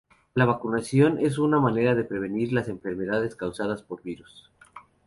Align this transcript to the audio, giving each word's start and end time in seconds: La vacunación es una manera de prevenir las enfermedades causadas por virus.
La 0.33 0.45
vacunación 0.45 1.19
es 1.19 1.37
una 1.37 1.59
manera 1.59 1.93
de 1.93 2.03
prevenir 2.03 2.53
las 2.53 2.69
enfermedades 2.69 3.35
causadas 3.35 3.83
por 3.83 4.01
virus. 4.01 4.49